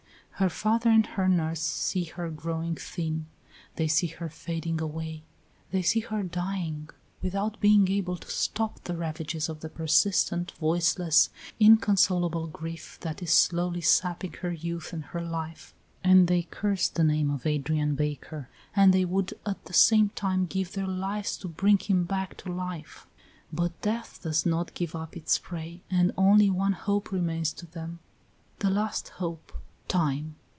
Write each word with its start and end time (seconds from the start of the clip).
Her 0.35 0.49
father 0.49 0.89
and 0.89 1.05
her 1.05 1.27
nurse 1.29 1.59
see 1.59 2.05
her 2.05 2.27
growing 2.31 2.73
thin, 2.73 3.27
they 3.75 3.87
see 3.87 4.07
her 4.07 4.27
fading 4.27 4.81
away, 4.81 5.21
they 5.69 5.83
see 5.83 5.99
her 5.99 6.23
dying, 6.23 6.89
without 7.21 7.59
being 7.59 7.87
able 7.91 8.17
to 8.17 8.27
stop 8.27 8.83
the 8.83 8.97
ravages 8.97 9.49
of 9.49 9.59
the 9.59 9.69
persistent, 9.69 10.49
voiceless, 10.53 11.29
inconsolable 11.59 12.47
grief 12.47 12.97
that 13.01 13.21
is 13.21 13.31
slowly 13.31 13.81
sapping 13.81 14.33
her 14.41 14.51
youth 14.51 14.93
and 14.93 15.03
her 15.05 15.21
life, 15.21 15.75
and 16.03 16.27
they 16.27 16.41
curse 16.49 16.89
the 16.89 17.03
name 17.03 17.29
of 17.29 17.45
Adrian 17.45 17.93
Baker, 17.93 18.49
and 18.75 18.93
they 18.93 19.05
would 19.05 19.35
at 19.45 19.63
the 19.65 19.73
same 19.73 20.09
time 20.15 20.47
give 20.47 20.73
their 20.73 20.87
lives 20.87 21.37
to 21.37 21.47
bring 21.47 21.77
him 21.77 22.03
back 22.03 22.35
to 22.37 22.51
life; 22.51 23.05
but 23.53 23.79
death 23.83 24.19
does 24.23 24.43
not 24.47 24.73
give 24.73 24.95
up 24.95 25.15
its 25.15 25.37
prey, 25.37 25.83
and 25.91 26.11
only 26.17 26.49
one 26.49 26.73
hope 26.73 27.11
remains 27.11 27.53
to 27.53 27.67
them, 27.67 27.99
the 28.57 28.71
last 28.71 29.09
hope 29.09 29.53
time. 29.87 30.33